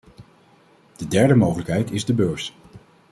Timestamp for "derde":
1.07-1.35